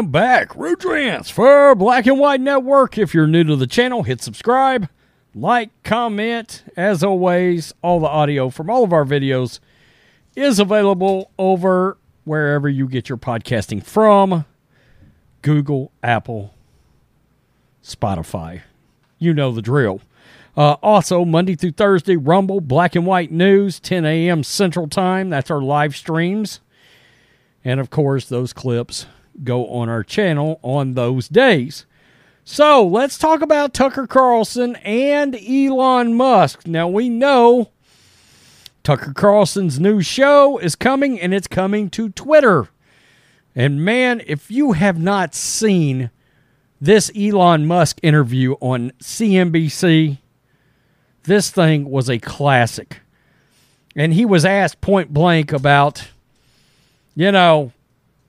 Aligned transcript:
am 0.00 0.06
back. 0.06 0.54
Rudrance 0.54 1.30
for 1.30 1.74
Black 1.74 2.06
and 2.06 2.18
White 2.18 2.40
Network. 2.40 2.96
If 2.96 3.12
you're 3.12 3.26
new 3.26 3.44
to 3.44 3.54
the 3.54 3.66
channel, 3.66 4.02
hit 4.02 4.22
subscribe, 4.22 4.88
like, 5.34 5.68
comment. 5.82 6.64
As 6.74 7.04
always, 7.04 7.74
all 7.82 8.00
the 8.00 8.06
audio 8.06 8.48
from 8.48 8.70
all 8.70 8.82
of 8.82 8.94
our 8.94 9.04
videos 9.04 9.60
is 10.34 10.58
available 10.58 11.30
over 11.38 11.98
wherever 12.24 12.66
you 12.66 12.88
get 12.88 13.10
your 13.10 13.18
podcasting 13.18 13.84
from 13.84 14.46
Google, 15.42 15.92
Apple, 16.02 16.54
Spotify. 17.84 18.62
You 19.18 19.34
know 19.34 19.52
the 19.52 19.60
drill. 19.60 20.00
Uh, 20.56 20.76
also, 20.82 21.26
Monday 21.26 21.56
through 21.56 21.72
Thursday, 21.72 22.16
Rumble, 22.16 22.62
Black 22.62 22.96
and 22.96 23.04
White 23.04 23.30
News, 23.30 23.78
10 23.80 24.06
a.m. 24.06 24.42
Central 24.44 24.88
Time. 24.88 25.28
That's 25.28 25.50
our 25.50 25.60
live 25.60 25.94
streams. 25.94 26.60
And 27.62 27.78
of 27.80 27.90
course, 27.90 28.24
those 28.24 28.54
clips 28.54 29.04
go 29.44 29.68
on 29.68 29.88
our 29.88 30.02
channel 30.02 30.60
on 30.62 30.94
those 30.94 31.28
days. 31.28 31.86
So 32.44 32.84
let's 32.86 33.18
talk 33.18 33.42
about 33.42 33.74
Tucker 33.74 34.06
Carlson 34.06 34.76
and 34.76 35.36
Elon 35.36 36.14
Musk. 36.14 36.66
Now, 36.66 36.88
we 36.88 37.08
know 37.08 37.70
Tucker 38.82 39.12
Carlson's 39.12 39.78
new 39.78 40.02
show 40.02 40.58
is 40.58 40.74
coming 40.74 41.20
and 41.20 41.34
it's 41.34 41.46
coming 41.46 41.90
to 41.90 42.08
Twitter. 42.08 42.68
And 43.54 43.84
man, 43.84 44.22
if 44.26 44.50
you 44.50 44.72
have 44.72 44.98
not 44.98 45.34
seen 45.34 46.10
this 46.80 47.10
Elon 47.14 47.66
Musk 47.66 48.00
interview 48.02 48.54
on 48.60 48.92
CNBC, 49.02 50.18
this 51.24 51.50
thing 51.50 51.90
was 51.90 52.08
a 52.08 52.18
classic. 52.18 53.00
And 53.94 54.14
he 54.14 54.24
was 54.24 54.44
asked 54.44 54.80
point 54.80 55.12
blank 55.12 55.52
about, 55.52 56.08
you 57.14 57.30
know, 57.30 57.72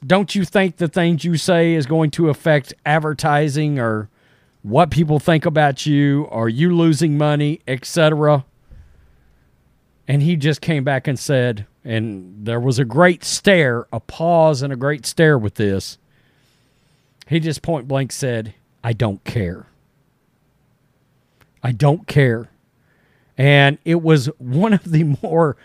don't 0.05 0.33
you 0.33 0.45
think 0.45 0.77
the 0.77 0.87
things 0.87 1.23
you 1.23 1.37
say 1.37 1.73
is 1.73 1.85
going 1.85 2.11
to 2.11 2.29
affect 2.29 2.73
advertising 2.85 3.79
or 3.79 4.09
what 4.63 4.89
people 4.89 5.19
think 5.19 5.45
about 5.45 5.85
you? 5.85 6.27
Are 6.31 6.49
you 6.49 6.75
losing 6.75 7.17
money, 7.17 7.61
etc.? 7.67 8.45
And 10.07 10.23
he 10.23 10.35
just 10.35 10.61
came 10.61 10.83
back 10.83 11.07
and 11.07 11.17
said, 11.17 11.67
and 11.83 12.45
there 12.45 12.59
was 12.59 12.79
a 12.79 12.85
great 12.85 13.23
stare, 13.23 13.87
a 13.93 13.99
pause 13.99 14.61
and 14.61 14.73
a 14.73 14.75
great 14.75 15.05
stare 15.05 15.37
with 15.37 15.55
this. 15.55 15.97
He 17.27 17.39
just 17.39 17.61
point 17.61 17.87
blank 17.87 18.11
said, 18.11 18.53
I 18.83 18.93
don't 18.93 19.23
care. 19.23 19.67
I 21.63 21.71
don't 21.71 22.07
care. 22.07 22.49
And 23.37 23.77
it 23.85 24.01
was 24.01 24.27
one 24.37 24.73
of 24.73 24.83
the 24.83 25.03
more 25.23 25.55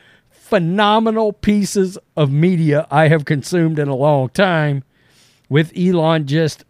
phenomenal 0.47 1.33
pieces 1.33 1.98
of 2.16 2.30
media 2.30 2.86
I 2.89 3.08
have 3.08 3.25
consumed 3.25 3.80
in 3.80 3.89
a 3.89 3.97
long 3.97 4.28
time 4.28 4.84
with 5.48 5.72
Elon 5.77 6.27
just 6.28 6.64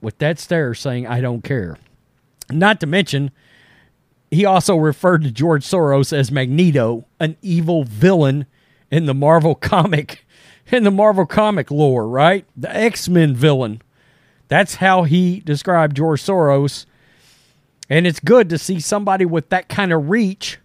with 0.00 0.16
that 0.18 0.38
stare 0.38 0.72
saying, 0.72 1.06
I 1.06 1.20
don't 1.20 1.44
care. 1.44 1.76
Not 2.50 2.80
to 2.80 2.86
mention, 2.86 3.30
he 4.30 4.46
also 4.46 4.76
referred 4.76 5.24
to 5.24 5.30
George 5.30 5.62
Soros 5.62 6.10
as 6.10 6.32
Magneto, 6.32 7.04
an 7.20 7.36
evil 7.42 7.84
villain 7.84 8.46
in 8.90 9.04
the 9.04 9.14
Marvel 9.14 9.54
comic 9.70 10.24
in 10.70 10.84
the 10.84 10.90
Marvel 10.90 11.26
comic 11.26 11.70
lore, 11.70 12.08
right? 12.08 12.46
The 12.56 12.74
X-Men 12.74 13.34
villain. 13.34 13.82
That's 14.48 14.76
how 14.76 15.02
he 15.02 15.40
described 15.40 15.98
George 15.98 16.22
Soros. 16.22 16.86
And 17.90 18.06
it's 18.06 18.20
good 18.20 18.48
to 18.48 18.56
see 18.56 18.80
somebody 18.80 19.26
with 19.26 19.50
that 19.50 19.68
kind 19.68 19.92
of 19.92 20.08
reach 20.08 20.58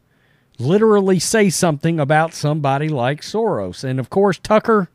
literally 0.60 1.20
say 1.20 1.50
something 1.50 2.00
about 2.00 2.34
somebody 2.34 2.90
like 2.90 3.22
Soros. 3.22 3.84
And 3.84 4.00
of 4.00 4.10
course, 4.10 4.40
Tucker, 4.40 4.90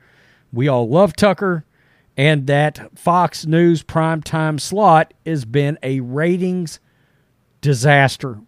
we 0.53 0.69
all 0.69 0.89
love 0.89 1.15
Tucker, 1.15 1.65
and 2.17 2.47
that 2.47 2.99
Fox 2.99 3.47
News 3.47 3.83
primetime 3.83 4.61
slot 4.61 5.15
has 5.25 5.45
been 5.45 5.79
a 5.83 6.01
ratings 6.01 6.81
disaster. 7.61 8.41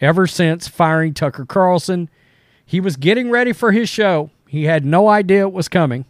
Ever 0.00 0.26
since 0.26 0.68
firing 0.68 1.14
Tucker 1.14 1.44
Carlson, 1.44 2.08
he 2.64 2.80
was 2.80 2.96
getting 2.96 3.30
ready 3.30 3.52
for 3.52 3.72
his 3.72 3.88
show. 3.88 4.30
He 4.46 4.64
had 4.64 4.84
no 4.84 5.08
idea 5.08 5.42
it 5.42 5.52
was 5.52 5.68
coming. 5.68 6.06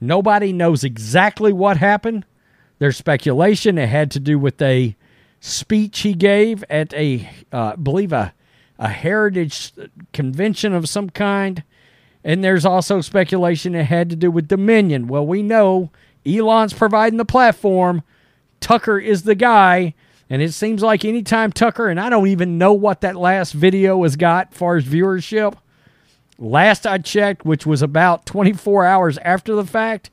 Nobody 0.00 0.52
knows 0.52 0.84
exactly 0.84 1.52
what 1.52 1.76
happened. 1.76 2.24
There's 2.78 2.96
speculation 2.96 3.78
it 3.78 3.88
had 3.88 4.10
to 4.12 4.20
do 4.20 4.38
with 4.38 4.60
a 4.62 4.96
speech 5.40 6.00
he 6.00 6.14
gave 6.14 6.64
at 6.70 6.94
a, 6.94 7.28
uh, 7.52 7.76
believe 7.76 8.12
a 8.12 8.32
a 8.78 8.88
heritage 8.88 9.72
convention 10.12 10.72
of 10.72 10.88
some 10.88 11.10
kind. 11.10 11.62
And 12.24 12.44
there's 12.44 12.64
also 12.64 13.00
speculation 13.00 13.74
it 13.74 13.84
had 13.84 14.10
to 14.10 14.16
do 14.16 14.30
with 14.30 14.48
Dominion. 14.48 15.08
Well, 15.08 15.26
we 15.26 15.42
know 15.42 15.90
Elon's 16.26 16.72
providing 16.72 17.16
the 17.16 17.24
platform. 17.24 18.02
Tucker 18.60 18.98
is 18.98 19.22
the 19.22 19.34
guy. 19.34 19.94
And 20.30 20.42
it 20.42 20.52
seems 20.52 20.82
like 20.82 21.04
anytime 21.04 21.52
Tucker, 21.52 21.88
and 21.88 21.98
I 21.98 22.10
don't 22.10 22.26
even 22.26 22.58
know 22.58 22.74
what 22.74 23.00
that 23.00 23.16
last 23.16 23.52
video 23.52 24.02
has 24.02 24.16
got 24.16 24.52
far 24.52 24.76
as 24.76 24.84
viewership. 24.84 25.56
Last 26.38 26.86
I 26.86 26.98
checked, 26.98 27.44
which 27.44 27.66
was 27.66 27.82
about 27.82 28.26
24 28.26 28.84
hours 28.84 29.18
after 29.18 29.54
the 29.54 29.64
fact, 29.64 30.10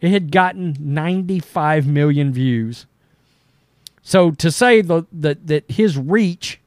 it 0.00 0.10
had 0.10 0.32
gotten 0.32 0.76
95 0.80 1.86
million 1.86 2.32
views. 2.32 2.86
So 4.02 4.30
to 4.32 4.50
say 4.50 4.80
the, 4.80 5.04
the, 5.12 5.36
that 5.44 5.70
his 5.70 5.98
reach 5.98 6.60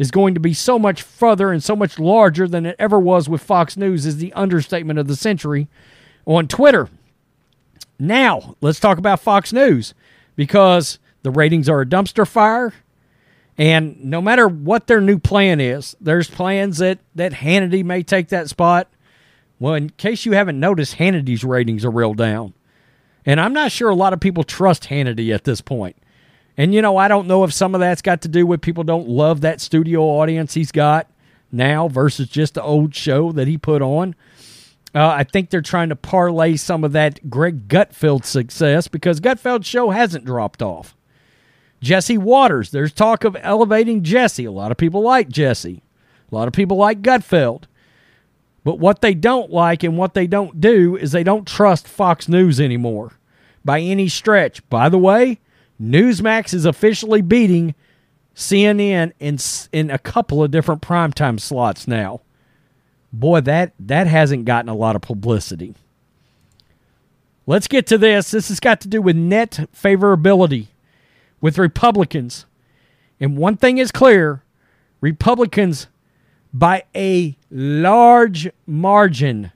is 0.00 0.10
going 0.10 0.32
to 0.32 0.40
be 0.40 0.54
so 0.54 0.78
much 0.78 1.02
further 1.02 1.52
and 1.52 1.62
so 1.62 1.76
much 1.76 1.98
larger 1.98 2.48
than 2.48 2.64
it 2.64 2.74
ever 2.78 2.98
was 2.98 3.28
with 3.28 3.42
Fox 3.42 3.76
News 3.76 4.06
is 4.06 4.16
the 4.16 4.32
understatement 4.32 4.98
of 4.98 5.08
the 5.08 5.14
century 5.14 5.68
on 6.24 6.48
Twitter. 6.48 6.88
Now, 7.98 8.56
let's 8.62 8.80
talk 8.80 8.96
about 8.96 9.20
Fox 9.20 9.52
News 9.52 9.92
because 10.36 10.98
the 11.22 11.30
ratings 11.30 11.68
are 11.68 11.82
a 11.82 11.86
dumpster 11.86 12.26
fire. 12.26 12.72
And 13.58 14.02
no 14.02 14.22
matter 14.22 14.48
what 14.48 14.86
their 14.86 15.02
new 15.02 15.18
plan 15.18 15.60
is, 15.60 15.94
there's 16.00 16.30
plans 16.30 16.78
that, 16.78 17.00
that 17.14 17.32
Hannity 17.32 17.84
may 17.84 18.02
take 18.02 18.28
that 18.28 18.48
spot. 18.48 18.88
Well, 19.58 19.74
in 19.74 19.90
case 19.90 20.24
you 20.24 20.32
haven't 20.32 20.58
noticed, 20.58 20.96
Hannity's 20.96 21.44
ratings 21.44 21.84
are 21.84 21.90
real 21.90 22.14
down. 22.14 22.54
And 23.26 23.38
I'm 23.38 23.52
not 23.52 23.70
sure 23.70 23.90
a 23.90 23.94
lot 23.94 24.14
of 24.14 24.20
people 24.20 24.44
trust 24.44 24.84
Hannity 24.84 25.34
at 25.34 25.44
this 25.44 25.60
point. 25.60 25.96
And, 26.60 26.74
you 26.74 26.82
know, 26.82 26.98
I 26.98 27.08
don't 27.08 27.26
know 27.26 27.44
if 27.44 27.54
some 27.54 27.74
of 27.74 27.80
that's 27.80 28.02
got 28.02 28.20
to 28.20 28.28
do 28.28 28.44
with 28.44 28.60
people 28.60 28.84
don't 28.84 29.08
love 29.08 29.40
that 29.40 29.62
studio 29.62 30.02
audience 30.02 30.52
he's 30.52 30.70
got 30.70 31.06
now 31.50 31.88
versus 31.88 32.28
just 32.28 32.52
the 32.52 32.62
old 32.62 32.94
show 32.94 33.32
that 33.32 33.48
he 33.48 33.56
put 33.56 33.80
on. 33.80 34.14
Uh, 34.94 35.06
I 35.08 35.24
think 35.24 35.48
they're 35.48 35.62
trying 35.62 35.88
to 35.88 35.96
parlay 35.96 36.56
some 36.56 36.84
of 36.84 36.92
that 36.92 37.30
Greg 37.30 37.66
Gutfeld 37.66 38.26
success 38.26 38.88
because 38.88 39.20
Gutfeld's 39.20 39.66
show 39.66 39.88
hasn't 39.88 40.26
dropped 40.26 40.60
off. 40.60 40.94
Jesse 41.80 42.18
Watters, 42.18 42.72
there's 42.72 42.92
talk 42.92 43.24
of 43.24 43.38
elevating 43.40 44.02
Jesse. 44.02 44.44
A 44.44 44.52
lot 44.52 44.70
of 44.70 44.76
people 44.76 45.00
like 45.00 45.30
Jesse. 45.30 45.82
A 46.30 46.34
lot 46.34 46.46
of 46.46 46.52
people 46.52 46.76
like 46.76 47.00
Gutfeld. 47.00 47.62
But 48.64 48.78
what 48.78 49.00
they 49.00 49.14
don't 49.14 49.50
like 49.50 49.82
and 49.82 49.96
what 49.96 50.12
they 50.12 50.26
don't 50.26 50.60
do 50.60 50.94
is 50.94 51.12
they 51.12 51.24
don't 51.24 51.48
trust 51.48 51.88
Fox 51.88 52.28
News 52.28 52.60
anymore 52.60 53.12
by 53.64 53.80
any 53.80 54.08
stretch. 54.08 54.68
By 54.68 54.90
the 54.90 54.98
way, 54.98 55.40
Newsmax 55.80 56.52
is 56.52 56.64
officially 56.64 57.22
beating 57.22 57.74
CNN 58.34 59.12
in 59.18 59.38
in 59.72 59.90
a 59.90 59.98
couple 59.98 60.42
of 60.42 60.50
different 60.50 60.82
primetime 60.82 61.40
slots 61.40 61.88
now. 61.88 62.20
Boy, 63.12 63.40
that 63.40 63.72
that 63.80 64.06
hasn't 64.06 64.44
gotten 64.44 64.68
a 64.68 64.74
lot 64.74 64.96
of 64.96 65.02
publicity. 65.02 65.74
Let's 67.46 67.66
get 67.66 67.86
to 67.88 67.98
this. 67.98 68.30
This 68.30 68.48
has 68.48 68.60
got 68.60 68.80
to 68.82 68.88
do 68.88 69.02
with 69.02 69.16
net 69.16 69.68
favorability 69.74 70.68
with 71.40 71.58
Republicans. 71.58 72.46
And 73.18 73.36
one 73.36 73.56
thing 73.56 73.78
is 73.78 73.90
clear, 73.90 74.42
Republicans 75.00 75.88
by 76.52 76.84
a 76.94 77.36
large 77.50 78.50
margin 78.66 79.52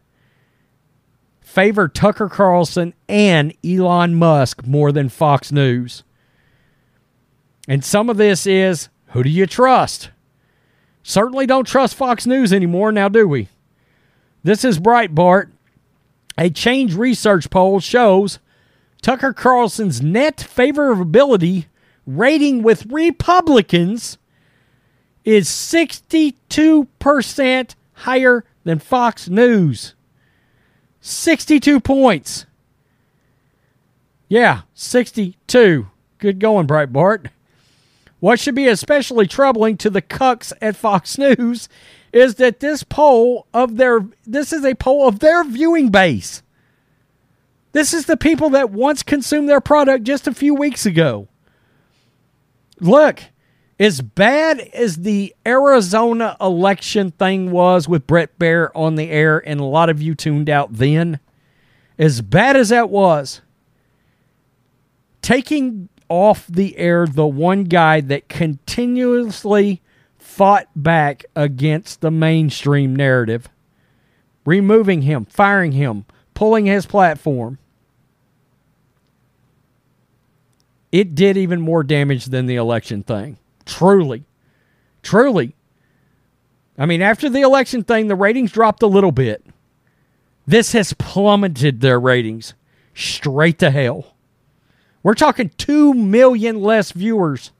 favor 1.40 1.88
Tucker 1.88 2.28
Carlson 2.28 2.94
and 3.08 3.54
Elon 3.64 4.14
Musk 4.14 4.66
more 4.66 4.90
than 4.90 5.08
Fox 5.08 5.52
News. 5.52 6.02
And 7.66 7.84
some 7.84 8.10
of 8.10 8.16
this 8.16 8.46
is 8.46 8.88
who 9.08 9.22
do 9.22 9.30
you 9.30 9.46
trust? 9.46 10.10
Certainly 11.02 11.46
don't 11.46 11.66
trust 11.66 11.94
Fox 11.94 12.26
News 12.26 12.52
anymore, 12.52 12.92
now 12.92 13.08
do 13.08 13.28
we? 13.28 13.48
This 14.42 14.64
is 14.64 14.78
Breitbart. 14.78 15.50
A 16.36 16.50
change 16.50 16.94
research 16.94 17.48
poll 17.48 17.80
shows 17.80 18.38
Tucker 19.00 19.32
Carlson's 19.32 20.02
net 20.02 20.38
favorability 20.38 21.66
rating 22.06 22.62
with 22.62 22.86
Republicans 22.86 24.18
is 25.24 25.48
62% 25.48 27.74
higher 27.92 28.44
than 28.64 28.78
Fox 28.78 29.28
News. 29.28 29.94
62 31.00 31.80
points. 31.80 32.46
Yeah, 34.28 34.62
62. 34.74 35.88
Good 36.18 36.38
going, 36.38 36.66
Breitbart. 36.66 37.28
What 38.24 38.40
should 38.40 38.54
be 38.54 38.68
especially 38.68 39.26
troubling 39.26 39.76
to 39.76 39.90
the 39.90 40.00
cucks 40.00 40.50
at 40.62 40.76
Fox 40.76 41.18
News 41.18 41.68
is 42.10 42.36
that 42.36 42.60
this 42.60 42.82
poll 42.82 43.46
of 43.52 43.76
their 43.76 44.00
this 44.24 44.50
is 44.50 44.64
a 44.64 44.74
poll 44.74 45.06
of 45.06 45.18
their 45.18 45.44
viewing 45.44 45.90
base. 45.90 46.42
This 47.72 47.92
is 47.92 48.06
the 48.06 48.16
people 48.16 48.48
that 48.48 48.70
once 48.70 49.02
consumed 49.02 49.46
their 49.46 49.60
product 49.60 50.04
just 50.04 50.26
a 50.26 50.32
few 50.32 50.54
weeks 50.54 50.86
ago. 50.86 51.28
Look, 52.80 53.24
as 53.78 54.00
bad 54.00 54.58
as 54.72 54.96
the 54.96 55.36
Arizona 55.46 56.38
election 56.40 57.10
thing 57.10 57.50
was 57.50 57.90
with 57.90 58.06
Brett 58.06 58.38
Baier 58.38 58.70
on 58.74 58.94
the 58.94 59.10
air, 59.10 59.46
and 59.46 59.60
a 59.60 59.64
lot 59.64 59.90
of 59.90 60.00
you 60.00 60.14
tuned 60.14 60.48
out 60.48 60.72
then, 60.72 61.20
as 61.98 62.22
bad 62.22 62.56
as 62.56 62.70
that 62.70 62.88
was, 62.88 63.42
taking 65.20 65.90
off 66.08 66.46
the 66.46 66.76
air 66.76 67.06
the 67.06 67.26
one 67.26 67.64
guy 67.64 68.00
that 68.00 68.28
continuously 68.28 69.80
fought 70.18 70.68
back 70.74 71.24
against 71.36 72.00
the 72.00 72.10
mainstream 72.10 72.94
narrative, 72.94 73.48
removing 74.44 75.02
him, 75.02 75.24
firing 75.24 75.72
him, 75.72 76.04
pulling 76.34 76.66
his 76.66 76.86
platform. 76.86 77.58
It 80.90 81.14
did 81.14 81.36
even 81.36 81.60
more 81.60 81.82
damage 81.82 82.26
than 82.26 82.46
the 82.46 82.56
election 82.56 83.02
thing. 83.02 83.38
Truly. 83.66 84.24
Truly. 85.02 85.54
I 86.78 86.86
mean, 86.86 87.02
after 87.02 87.28
the 87.28 87.40
election 87.40 87.84
thing, 87.84 88.08
the 88.08 88.16
ratings 88.16 88.52
dropped 88.52 88.82
a 88.82 88.86
little 88.86 89.12
bit. 89.12 89.44
This 90.46 90.72
has 90.72 90.92
plummeted 90.92 91.80
their 91.80 91.98
ratings 91.98 92.54
straight 92.94 93.58
to 93.60 93.70
hell. 93.70 94.13
We're 95.04 95.14
talking 95.14 95.50
2 95.58 95.94
million 95.94 96.60
less 96.60 96.90
viewers 96.90 97.52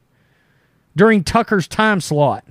during 0.96 1.22
Tucker's 1.22 1.68
time 1.68 2.00
slot. 2.00 2.44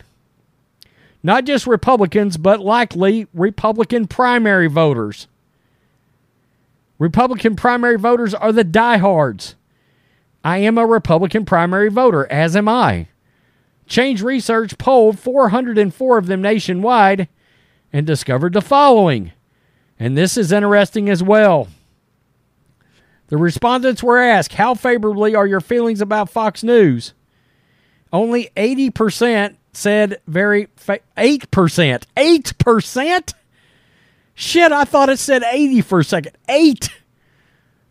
Not 1.24 1.46
just 1.46 1.66
Republicans, 1.66 2.38
but 2.38 2.60
likely 2.60 3.28
Republican 3.34 4.08
primary 4.08 4.68
voters. 4.68 5.28
Republican 7.00 7.56
primary 7.56 7.98
voters 7.98 8.34
are 8.34 8.52
the 8.52 8.64
diehards. 8.64 9.56
I 10.44 10.60
am 10.60 10.78
a 10.78 10.86
Republican 10.86 11.44
primary 11.44 11.90
voter, 11.90 12.32
as 12.32 12.56
am 12.56 12.70
I. 12.70 13.08
Change 13.88 14.22
Research 14.22 14.78
polled 14.78 15.18
404 15.18 16.18
of 16.18 16.28
them 16.28 16.42
nationwide 16.42 17.28
and 17.92 18.06
discovered 18.06 18.54
the 18.54 18.62
following. 18.62 19.32
And 20.00 20.16
this 20.16 20.38
is 20.38 20.52
interesting 20.52 21.10
as 21.10 21.24
well. 21.24 21.68
The 23.34 23.40
respondents 23.40 24.04
were 24.04 24.20
asked, 24.20 24.54
How 24.54 24.76
favorably 24.76 25.34
are 25.34 25.48
your 25.48 25.60
feelings 25.60 26.02
about 26.02 26.30
Fox 26.30 26.62
News? 26.62 27.16
Only 28.12 28.52
80% 28.56 29.56
said 29.72 30.22
very, 30.28 30.68
fa- 30.76 31.00
8%. 31.18 32.04
8%? 32.16 33.34
Shit, 34.36 34.72
I 34.72 34.84
thought 34.84 35.10
it 35.10 35.18
said 35.18 35.42
80 35.42 35.82
for 35.82 36.02
a 36.02 36.04
second. 36.04 36.38
8. 36.48 36.90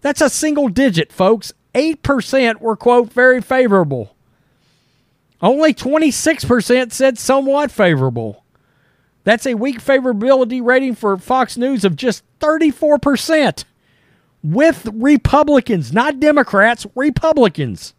That's 0.01 0.21
a 0.21 0.31
single 0.31 0.69
digit, 0.69 1.13
folks. 1.13 1.53
8% 1.75 2.61
were, 2.61 2.77
quote, 2.77 3.13
very 3.13 3.41
favorable. 3.41 4.15
Only 5.41 5.75
26% 5.75 6.93
said 6.93 7.19
somewhat 7.19 7.73
favorable. 7.73 8.45
That's 9.25 9.47
a 9.47 9.55
weak 9.55 9.83
favorability 9.83 10.65
rating 10.65 10.95
for 10.95 11.17
Fox 11.17 11.57
News 11.57 11.85
of 11.85 11.97
just 11.97 12.23
34% 12.39 13.65
with 14.43 14.89
Republicans, 14.93 15.93
not 15.93 16.21
Democrats, 16.21 16.87
Republicans. 16.95 17.95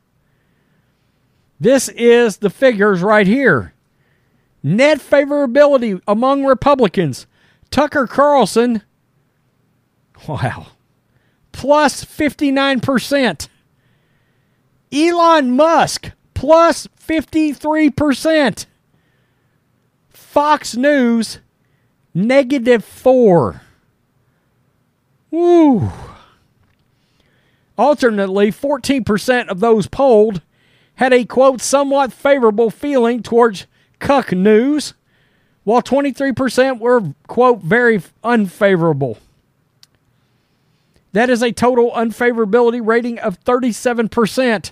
This 1.60 1.88
is 1.90 2.38
the 2.38 2.50
figures 2.50 3.02
right 3.02 3.28
here. 3.28 3.74
Net 4.62 5.00
favorability 5.00 6.02
among 6.08 6.46
Republicans. 6.46 7.28
Tucker 7.70 8.06
Carlson, 8.08 8.82
wow, 10.28 10.68
plus 11.52 12.04
59%. 12.06 13.48
Elon 14.92 15.56
Musk, 15.56 16.12
plus 16.34 16.88
53%. 17.00 18.66
Fox 20.10 20.76
News, 20.76 21.40
negative 22.14 22.86
4. 22.86 23.62
Woo. 25.32 25.92
Alternately, 27.78 28.52
14% 28.52 29.48
of 29.48 29.60
those 29.60 29.88
polled 29.88 30.42
had 30.96 31.12
a 31.12 31.26
quote 31.26 31.62
somewhat 31.62 32.14
favorable 32.14 32.70
feeling 32.70 33.24
towards 33.24 33.66
cuck 34.00 34.32
news, 34.32 34.94
while 35.64 35.82
23% 35.82 36.80
were 36.80 37.02
quote 37.28 37.62
very 37.62 38.02
unfavorable. 38.24 39.18
That 41.14 41.30
is 41.30 41.42
a 41.42 41.52
total 41.52 41.92
unfavorability 41.92 42.86
rating 42.86 43.20
of 43.20 43.40
37%. 43.44 44.72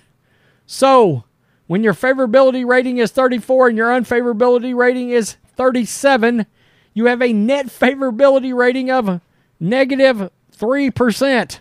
So, 0.65 1.23
when 1.67 1.83
your 1.83 1.93
favorability 1.93 2.67
rating 2.67 2.97
is 2.97 3.11
34 3.11 3.69
and 3.69 3.77
your 3.77 3.89
unfavorability 3.89 4.75
rating 4.75 5.11
is 5.11 5.37
37, 5.55 6.45
you 6.93 7.05
have 7.05 7.21
a 7.21 7.33
net 7.33 7.67
favorability 7.67 8.53
rating 8.55 8.91
of 8.91 9.21
negative 9.59 10.29
3%. 10.57 11.59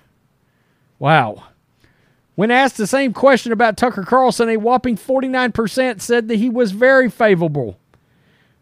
Wow. 1.00 1.44
When 2.37 2.52
asked 2.52 2.76
the 2.76 2.87
same 2.87 3.12
question 3.12 3.50
about 3.50 3.76
Tucker 3.76 4.05
Carlson, 4.05 4.49
a 4.49 4.56
whopping 4.56 4.97
49% 4.97 6.00
said 6.00 6.29
that 6.29 6.37
he 6.37 6.49
was 6.49 6.70
very 6.70 7.11
favorable, 7.11 7.79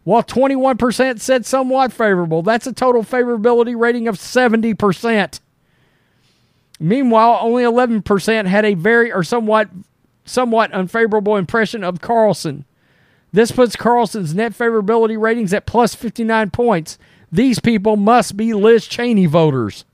while 0.03 0.23
21% 0.23 1.19
said 1.19 1.45
somewhat 1.45 1.93
favorable. 1.93 2.41
That's 2.41 2.65
a 2.65 2.73
total 2.73 3.03
favorability 3.03 3.79
rating 3.79 4.07
of 4.07 4.15
70%. 4.15 5.39
Meanwhile, 6.79 7.39
only 7.41 7.63
11% 7.63 8.45
had 8.47 8.65
a 8.65 8.73
very 8.73 9.11
or 9.11 9.23
somewhat 9.23 9.69
somewhat 10.25 10.71
unfavorable 10.71 11.35
impression 11.35 11.83
of 11.83 12.01
Carlson. 12.01 12.65
This 13.31 13.51
puts 13.51 13.75
Carlson's 13.75 14.33
net 14.33 14.53
favorability 14.53 15.19
ratings 15.19 15.53
at 15.53 15.65
plus 15.65 15.95
59 15.95 16.51
points. 16.51 16.97
These 17.31 17.59
people 17.59 17.95
must 17.95 18.37
be 18.37 18.53
Liz 18.53 18.87
Cheney 18.87 19.25
voters. 19.25 19.85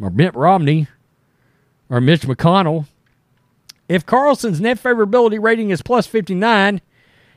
Or 0.00 0.10
Mitt 0.10 0.34
Romney. 0.34 0.88
Or 1.88 2.00
Mitch 2.00 2.22
McConnell. 2.22 2.86
If 3.88 4.04
Carlson's 4.04 4.60
net 4.60 4.82
favorability 4.82 5.40
rating 5.40 5.70
is 5.70 5.82
plus 5.82 6.06
59 6.06 6.80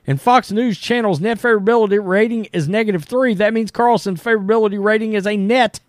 and 0.08 0.22
Fox 0.22 0.52
News 0.52 0.80
Channel's 0.80 1.20
net 1.20 1.38
favorability 1.38 2.00
rating 2.04 2.46
is 2.46 2.68
negative 2.68 3.04
3, 3.04 3.36
that 3.36 3.54
means 3.54 3.70
Carlson's 3.70 4.24
favorability 4.24 4.84
rating 4.84 5.14
is 5.14 5.28
a 5.28 5.38
net 5.38 5.80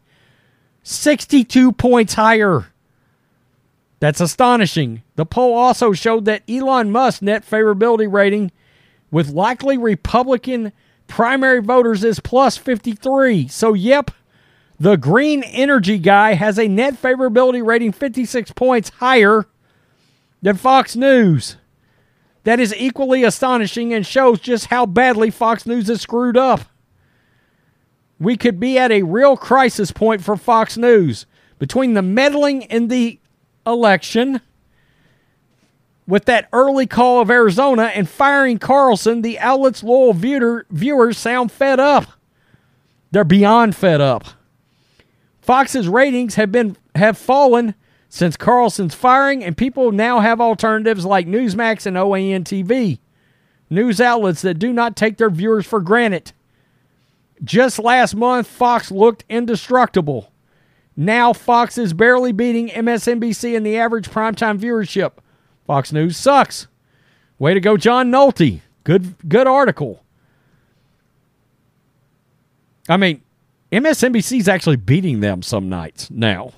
62 0.82 1.72
points 1.72 2.14
higher. 2.14 2.66
That's 4.00 4.20
astonishing. 4.20 5.02
The 5.16 5.26
poll 5.26 5.54
also 5.54 5.92
showed 5.92 6.24
that 6.24 6.42
Elon 6.48 6.90
Musk's 6.90 7.22
net 7.22 7.48
favorability 7.48 8.10
rating 8.10 8.50
with 9.10 9.30
likely 9.30 9.76
Republican 9.76 10.72
primary 11.06 11.60
voters 11.60 12.04
is 12.04 12.20
plus 12.20 12.56
53. 12.56 13.48
So, 13.48 13.74
yep, 13.74 14.10
the 14.80 14.96
green 14.96 15.42
energy 15.42 15.98
guy 15.98 16.32
has 16.32 16.58
a 16.58 16.66
net 16.66 17.00
favorability 17.00 17.64
rating 17.64 17.92
56 17.92 18.50
points 18.52 18.88
higher 18.88 19.46
than 20.40 20.56
Fox 20.56 20.96
News. 20.96 21.58
That 22.44 22.58
is 22.58 22.74
equally 22.74 23.22
astonishing 23.22 23.92
and 23.92 24.06
shows 24.06 24.40
just 24.40 24.66
how 24.66 24.86
badly 24.86 25.30
Fox 25.30 25.66
News 25.66 25.90
is 25.90 26.00
screwed 26.00 26.38
up. 26.38 26.62
We 28.18 28.38
could 28.38 28.58
be 28.58 28.78
at 28.78 28.90
a 28.90 29.02
real 29.02 29.36
crisis 29.36 29.92
point 29.92 30.24
for 30.24 30.34
Fox 30.34 30.78
News 30.78 31.26
between 31.58 31.92
the 31.92 32.02
meddling 32.02 32.62
in 32.62 32.88
the 32.88 33.20
election 33.66 34.40
with 36.06 36.24
that 36.24 36.48
early 36.54 36.86
call 36.86 37.20
of 37.20 37.30
Arizona 37.30 37.84
and 37.94 38.08
firing 38.08 38.58
Carlson, 38.58 39.20
the 39.20 39.38
outlet's 39.38 39.82
loyal 39.82 40.14
viewer, 40.14 40.64
viewers 40.70 41.18
sound 41.18 41.52
fed 41.52 41.78
up. 41.78 42.06
They're 43.10 43.24
beyond 43.24 43.76
fed 43.76 44.00
up. 44.00 44.39
Fox's 45.50 45.88
ratings 45.88 46.36
have 46.36 46.52
been 46.52 46.76
have 46.94 47.18
fallen 47.18 47.74
since 48.08 48.36
Carlson's 48.36 48.94
firing, 48.94 49.42
and 49.42 49.56
people 49.56 49.90
now 49.90 50.20
have 50.20 50.40
alternatives 50.40 51.04
like 51.04 51.26
Newsmax 51.26 51.86
and 51.86 51.96
OAN 51.96 52.44
TV, 52.44 53.00
news 53.68 54.00
outlets 54.00 54.42
that 54.42 54.60
do 54.60 54.72
not 54.72 54.94
take 54.94 55.16
their 55.16 55.28
viewers 55.28 55.66
for 55.66 55.80
granted. 55.80 56.30
Just 57.42 57.80
last 57.80 58.14
month, 58.14 58.46
Fox 58.46 58.92
looked 58.92 59.24
indestructible. 59.28 60.30
Now 60.96 61.32
Fox 61.32 61.76
is 61.76 61.94
barely 61.94 62.30
beating 62.30 62.68
MSNBC 62.68 63.52
in 63.52 63.64
the 63.64 63.76
average 63.76 64.08
primetime 64.08 64.56
viewership. 64.56 65.14
Fox 65.66 65.92
News 65.92 66.16
sucks. 66.16 66.68
Way 67.40 67.54
to 67.54 67.60
go, 67.60 67.76
John 67.76 68.08
Nolte. 68.08 68.60
Good 68.84 69.28
good 69.28 69.48
article. 69.48 70.04
I 72.88 72.96
mean, 72.96 73.22
MSNBC's 73.72 74.48
actually 74.48 74.76
beating 74.76 75.20
them 75.20 75.42
some 75.42 75.68
nights 75.68 76.10
now. 76.10 76.52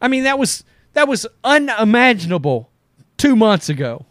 I 0.00 0.08
mean, 0.08 0.24
that 0.24 0.38
was 0.38 0.64
that 0.92 1.08
was 1.08 1.26
unimaginable 1.44 2.70
2 3.16 3.36
months 3.36 3.68
ago. 3.68 4.06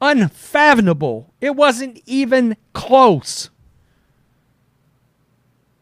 Unfathomable. 0.00 1.32
It 1.40 1.56
wasn't 1.56 2.00
even 2.06 2.56
close. 2.72 3.50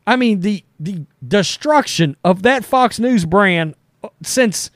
I 0.06 0.16
mean 0.16 0.40
the 0.40 0.64
the 0.78 1.06
destruction 1.26 2.16
of 2.24 2.42
that 2.42 2.64
Fox 2.64 2.98
News 2.98 3.24
brand 3.24 3.76
uh, 4.02 4.08
since 4.22 4.70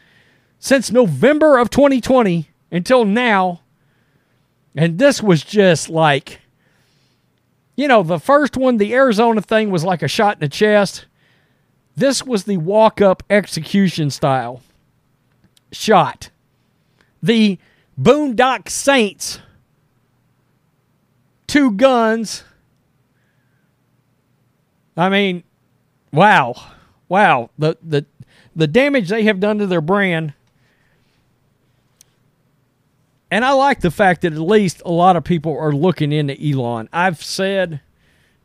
since 0.59 0.93
November 0.93 1.59
of 1.59 1.71
2020 1.71 2.49
until 2.71 3.05
now. 3.05 3.63
And 4.77 4.99
this 4.99 5.23
was 5.23 5.43
just 5.43 5.89
like 5.89 6.41
you 7.77 7.89
know, 7.89 8.03
the 8.03 8.19
first 8.19 8.57
one, 8.57 8.77
the 8.77 8.95
Arizona 8.95 9.41
thing 9.43 9.71
was 9.71 9.85
like 9.85 10.03
a 10.03 10.09
shot 10.09 10.37
in 10.37 10.41
the 10.41 10.49
chest. 10.49 11.07
This 11.97 12.25
was 12.25 12.45
the 12.45 12.57
walk 12.57 13.01
up 13.01 13.23
execution 13.31 14.11
style 14.11 14.63
shot. 15.73 16.31
The 17.23 17.59
Boondock 18.01 18.69
Saints, 18.69 19.41
two 21.47 21.73
guns. 21.73 22.45
I 24.97 25.09
mean, 25.09 25.43
wow. 26.13 26.55
Wow. 27.09 27.51
The, 27.59 27.77
the, 27.83 28.07
the 28.55 28.67
damage 28.67 29.09
they 29.09 29.25
have 29.25 29.41
done 29.41 29.59
to 29.59 29.67
their 29.67 29.81
brand. 29.81 30.35
And 33.35 33.45
I 33.45 33.51
like 33.51 33.81
the 33.81 33.91
fact 33.91 34.21
that 34.21 34.33
at 34.33 34.39
least 34.39 34.81
a 34.87 34.93
lot 34.93 35.17
of 35.17 35.25
people 35.25 35.59
are 35.59 35.73
looking 35.73 36.13
into 36.13 36.41
Elon. 36.41 36.89
I've 36.93 37.21
said, 37.21 37.81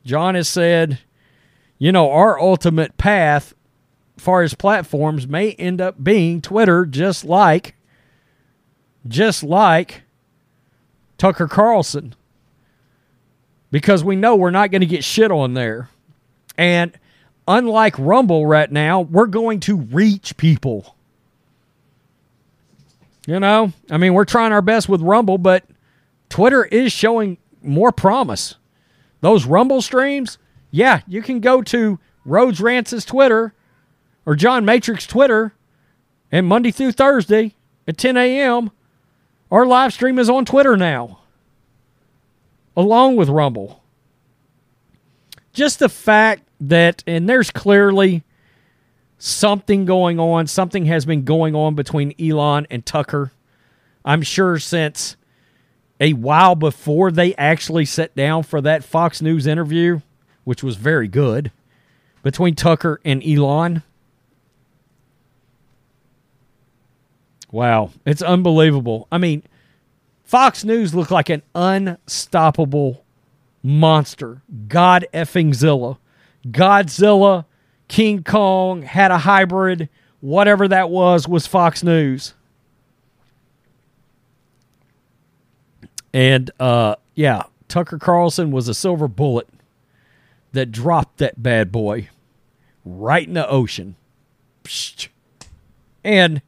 John 0.04 0.34
has 0.34 0.50
said, 0.50 0.98
you 1.78 1.92
know, 1.92 2.10
our 2.10 2.40
ultimate 2.40 2.98
path 2.98 3.54
far 4.18 4.42
as 4.42 4.56
platforms 4.56 5.28
may 5.28 5.52
end 5.52 5.80
up 5.80 6.04
being 6.04 6.42
Twitter 6.42 6.88
just 6.88 7.24
like 7.24 7.76
just 9.08 9.44
like 9.44 10.02
Tucker 11.20 11.48
Carlson. 11.48 12.16
Because 13.70 14.04
we 14.04 14.16
know 14.16 14.36
we're 14.36 14.50
not 14.50 14.72
going 14.72 14.82
to 14.82 14.88
get 14.88 15.04
shit 15.04 15.30
on 15.30 15.54
there. 15.54 15.92
And 16.58 16.98
unlike 17.48 17.94
Rumble 18.00 18.48
right 18.48 18.72
now, 18.72 19.02
we're 19.02 19.28
going 19.28 19.60
to 19.60 19.76
reach 19.76 20.36
people. 20.36 20.96
You 23.30 23.40
know, 23.40 23.72
I 23.92 23.98
mean, 23.98 24.16
we're 24.16 24.26
trying 24.26 24.54
our 24.54 24.62
best 24.64 24.90
with 24.90 25.02
Rumble, 25.02 25.38
but 25.38 25.64
Twitter 26.30 26.66
is 26.66 26.92
showing 26.92 27.38
more 27.62 27.92
promise. 27.92 28.56
Those 29.22 29.46
Rumble 29.46 29.84
streams, 29.84 30.40
yeah, 30.72 31.02
you 31.06 31.22
can 31.22 31.40
go 31.40 31.62
to 31.62 32.00
Rhodes 32.26 32.60
Rance's 32.60 33.06
Twitter 33.06 33.54
or 34.26 34.36
John 34.36 34.66
Matrix 34.66 35.06
Twitter 35.06 35.54
and 36.32 36.48
Monday 36.48 36.72
through 36.72 36.94
Thursday 36.94 37.54
at 37.88 38.00
10 38.00 38.18
a.m. 38.18 38.72
Our 39.52 39.68
live 39.68 39.94
stream 39.94 40.18
is 40.18 40.28
on 40.28 40.44
Twitter 40.44 40.76
now, 40.76 41.20
along 42.76 43.16
with 43.16 43.30
Rumble. 43.30 43.84
Just 45.54 45.78
the 45.78 45.90
fact 45.90 46.48
that, 46.60 47.04
and 47.06 47.30
there's 47.30 47.52
clearly 47.52 48.24
something 49.20 49.86
going 49.86 50.20
on. 50.20 50.48
Something 50.48 50.86
has 50.86 51.06
been 51.06 51.24
going 51.24 51.54
on 51.54 51.76
between 51.76 52.16
Elon 52.20 52.66
and 52.72 52.84
Tucker. 52.84 53.32
I'm 54.04 54.24
sure 54.24 54.58
since 54.58 55.16
a 56.00 56.14
while 56.14 56.56
before 56.56 57.12
they 57.12 57.36
actually 57.36 57.86
sat 57.86 58.16
down 58.16 58.44
for 58.44 58.62
that 58.62 58.84
Fox 58.84 59.22
News 59.22 59.46
interview, 59.46 60.00
which 60.46 60.64
was 60.64 60.78
very 60.78 61.08
good, 61.08 61.52
between 62.24 62.56
Tucker 62.56 63.00
and 63.06 63.24
Elon. 63.24 63.84
Wow, 67.52 67.92
it's 68.06 68.22
unbelievable. 68.22 69.08
I 69.12 69.18
mean, 69.18 69.44
Fox 70.24 70.64
News 70.64 70.96
looked 70.96 71.12
like 71.12 71.30
an 71.30 71.42
unstoppable 71.54 73.04
monster. 73.62 74.42
God 74.68 75.06
effing 75.14 75.54
Zilla. 75.54 75.98
Godzilla 76.48 77.46
King 77.90 78.24
Kong 78.24 78.84
had 78.84 79.12
a 79.12 79.18
hybrid, 79.18 79.90
whatever 80.22 80.68
that 80.70 80.90
was, 80.90 81.28
was 81.28 81.46
Fox 81.46 81.84
News. 81.84 82.36
And 86.14 86.50
uh, 86.60 86.96
yeah, 87.16 87.44
Tucker 87.68 87.98
Carlson 87.98 88.52
was 88.52 88.68
a 88.68 88.74
silver 88.74 89.08
bullet 89.08 89.48
that 90.54 90.72
dropped 90.72 91.18
that 91.18 91.42
bad 91.42 91.72
boy 91.72 92.10
right 92.86 93.28
in 93.28 93.34
the 93.34 93.48
ocean. 93.50 93.96
And 96.04 96.42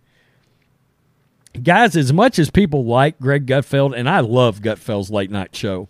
guys, 1.62 1.96
as 1.96 2.14
much 2.14 2.40
as 2.40 2.50
people 2.50 2.86
like 2.86 3.20
Greg 3.20 3.46
Gutfeld, 3.46 3.98
and 3.98 4.08
I 4.08 4.20
love 4.20 4.62
Gutfeld's 4.62 5.12
late 5.12 5.32
night 5.32 5.56
show, 5.56 5.88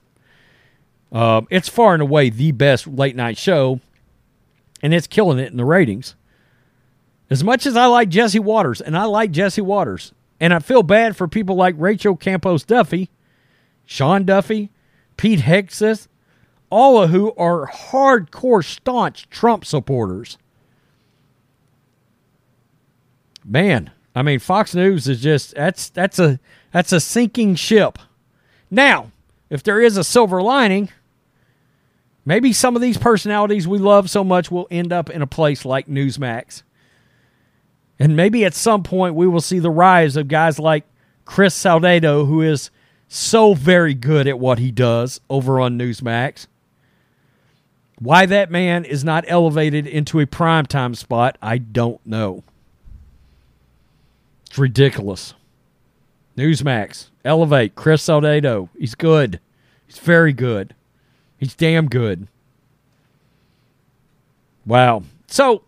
um, 1.12 1.48
it's 1.50 1.68
far 1.68 1.94
and 1.94 2.02
away 2.02 2.30
the 2.30 2.54
best 2.54 2.88
late 2.88 3.18
night 3.18 3.38
show 3.38 3.82
and 4.82 4.94
it's 4.94 5.08
killing 5.08 5.40
it 5.40 5.52
in 5.52 5.58
the 5.58 5.66
ratings. 5.66 6.16
As 7.30 7.44
much 7.44 7.66
as 7.66 7.78
I 7.78 7.86
like 7.86 8.10
Jesse 8.10 8.40
Watters, 8.40 8.82
and 8.82 8.98
I 8.98 9.06
like 9.06 9.32
Jesse 9.32 9.62
Watters, 9.62 10.14
and 10.40 10.54
I 10.54 10.60
feel 10.60 10.84
bad 10.84 11.16
for 11.16 11.28
people 11.28 11.56
like 11.56 11.76
Rachel 11.78 12.16
Campos 12.16 12.64
Duffy, 12.64 13.10
Sean 13.86 14.26
Duffy, 14.26 14.72
Pete 15.18 15.42
Hegseth, 15.42 16.08
all 16.70 17.02
of 17.02 17.12
who 17.12 17.34
are 17.36 17.68
hardcore, 17.68 18.66
staunch 18.66 19.30
Trump 19.30 19.66
supporters. 19.66 20.38
Man, 23.44 23.92
I 24.16 24.22
mean, 24.22 24.40
Fox 24.40 24.76
News 24.76 25.08
is 25.08 25.22
just 25.22 25.56
that's 25.56 25.90
that's 25.90 26.20
a 26.20 26.40
that's 26.72 26.92
a 26.92 27.00
sinking 27.00 27.56
ship. 27.56 27.98
Now, 28.70 29.12
if 29.50 29.64
there 29.64 29.82
is 29.82 29.98
a 29.98 30.04
silver 30.04 30.42
lining, 30.42 30.90
Maybe 32.26 32.54
some 32.54 32.76
of 32.76 32.82
these 32.82 32.98
personalities 32.98 33.68
we 33.68 33.80
love 33.80 34.10
so 34.10 34.24
much 34.24 34.52
will 34.52 34.68
end 34.70 34.94
up 34.94 35.10
in 35.10 35.22
a 35.22 35.28
place 35.28 35.66
like 35.66 35.88
Newsmax. 35.88 36.64
And 38.00 38.16
maybe 38.16 38.46
at 38.46 38.54
some 38.54 38.84
point 38.84 39.16
we 39.16 39.28
will 39.28 39.42
see 39.42 39.60
the 39.60 39.72
rise 39.72 40.16
of 40.16 40.28
guys 40.28 40.60
like 40.60 40.86
Chris 41.26 41.56
Salcedo, 41.56 42.26
who 42.26 42.42
is 42.42 42.70
so 43.08 43.54
very 43.54 43.94
good 43.94 44.28
at 44.28 44.40
what 44.40 44.60
he 44.60 44.72
does 44.72 45.20
over 45.30 45.60
on 45.60 45.78
Newsmax. 45.78 46.48
Why 48.00 48.26
that 48.26 48.50
man 48.50 48.86
is 48.86 49.04
not 49.04 49.26
elevated 49.28 49.86
into 49.86 50.20
a 50.20 50.26
primetime 50.26 50.96
spot, 50.96 51.38
I 51.42 51.60
don't 51.60 52.04
know. 52.06 52.44
It's 54.48 54.58
ridiculous. 54.58 55.34
Newsmax, 56.38 57.10
elevate 57.24 57.76
Chris 57.76 58.02
Salcedo. 58.04 58.70
He's 58.78 58.96
good. 58.96 59.40
He's 59.86 60.00
very 60.00 60.34
good. 60.34 60.74
He's 61.42 61.56
damn 61.56 61.90
good. 61.90 62.28
Wow. 64.64 65.02
So, 65.26 65.64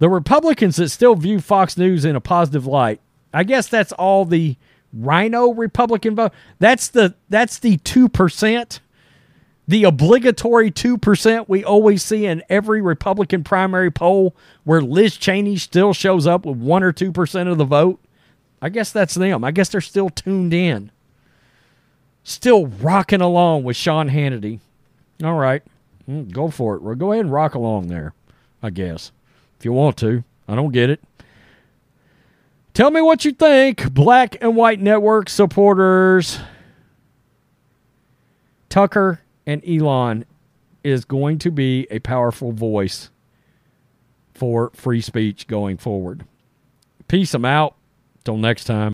the 0.00 0.08
Republicans 0.08 0.74
that 0.76 0.88
still 0.88 1.14
view 1.14 1.40
Fox 1.40 1.76
News 1.78 2.04
in 2.04 2.16
a 2.16 2.20
positive 2.20 2.66
light, 2.66 3.00
I 3.32 3.44
guess 3.44 3.68
that's 3.68 3.92
all 3.92 4.24
the 4.24 4.56
rhino 4.92 5.54
Republican 5.54 6.16
vote. 6.16 6.32
That's 6.58 6.88
the 6.88 7.14
that's 7.28 7.60
the 7.60 7.76
2%, 7.78 8.80
the 9.68 9.84
obligatory 9.84 10.72
2% 10.72 11.48
we 11.48 11.62
always 11.62 12.02
see 12.02 12.26
in 12.26 12.42
every 12.48 12.82
Republican 12.82 13.44
primary 13.44 13.92
poll 13.92 14.34
where 14.64 14.82
Liz 14.82 15.16
Cheney 15.16 15.56
still 15.58 15.94
shows 15.94 16.26
up 16.26 16.44
with 16.44 16.56
1 16.56 16.82
or 16.82 16.92
2% 16.92 17.48
of 17.48 17.56
the 17.56 17.64
vote. 17.64 18.00
I 18.60 18.68
guess 18.68 18.90
that's 18.90 19.14
them. 19.14 19.44
I 19.44 19.52
guess 19.52 19.68
they're 19.68 19.80
still 19.80 20.10
tuned 20.10 20.52
in. 20.52 20.90
Still 22.24 22.66
rocking 22.66 23.20
along 23.20 23.62
with 23.62 23.76
Sean 23.76 24.10
Hannity. 24.10 24.58
All 25.22 25.34
right. 25.34 25.62
Mm, 26.08 26.30
go 26.32 26.50
for 26.50 26.74
it. 26.76 26.82
Well, 26.82 26.94
go 26.94 27.12
ahead 27.12 27.24
and 27.24 27.32
rock 27.32 27.54
along 27.54 27.88
there, 27.88 28.14
I 28.62 28.70
guess. 28.70 29.12
If 29.58 29.64
you 29.64 29.72
want 29.72 29.96
to. 29.98 30.24
I 30.46 30.54
don't 30.54 30.72
get 30.72 30.90
it. 30.90 31.02
Tell 32.74 32.90
me 32.90 33.00
what 33.00 33.24
you 33.24 33.32
think, 33.32 33.92
Black 33.92 34.36
and 34.40 34.56
White 34.56 34.80
Network 34.80 35.28
supporters. 35.28 36.40
Tucker 38.68 39.20
and 39.46 39.62
Elon 39.66 40.24
is 40.82 41.04
going 41.04 41.38
to 41.38 41.50
be 41.50 41.86
a 41.90 42.00
powerful 42.00 42.50
voice 42.52 43.10
for 44.34 44.70
free 44.74 45.00
speech 45.00 45.46
going 45.46 45.76
forward. 45.76 46.24
Peace 47.06 47.32
them 47.32 47.44
out. 47.44 47.76
Till 48.24 48.38
next 48.38 48.64
time. 48.64 48.92